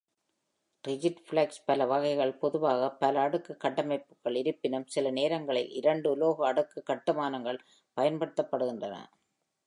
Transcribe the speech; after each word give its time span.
Rigid-flex 0.83 1.57
பலகைகள் 1.65 2.31
பொதுவாக 2.35 2.87
பல 3.01 3.19
அடுக்கு 3.19 3.53
கட்டமைப்புகள்; 3.57 4.35
இருப்பினும், 4.35 4.87
சில 4.87 5.11
நேரங்களில் 5.11 5.69
இரண்டு 5.71 6.09
உலோக 6.11 6.47
அடுக்குக் 6.47 6.85
கட்டுமானங்கள் 6.85 7.59
பயன்படுத்தப்படுகின்றன. 7.97 8.95